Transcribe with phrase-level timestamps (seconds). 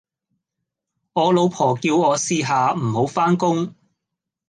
[1.13, 3.75] 我老婆叫我試下唔好返工